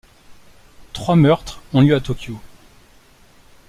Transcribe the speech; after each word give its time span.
Trois 0.93 1.15
meurtres 1.15 1.61
ont 1.73 1.81
lieu 1.81 1.93
à 1.95 1.99
Tokyo. 1.99 2.41